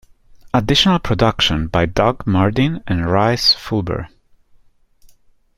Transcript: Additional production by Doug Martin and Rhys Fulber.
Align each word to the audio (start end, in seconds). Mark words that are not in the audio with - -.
Additional 0.51 0.97
production 0.97 1.67
by 1.67 1.85
Doug 1.85 2.25
Martin 2.25 2.81
and 2.87 3.05
Rhys 3.05 3.53
Fulber. 3.53 4.09